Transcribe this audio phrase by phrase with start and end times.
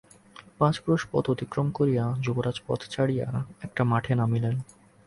[0.59, 3.27] পাঁচ ক্রোশ পথ অতিক্রম করিয়া যুবরাজ পথ ছাড়িয়া
[3.63, 4.55] একটা মাঠে নামিলেন।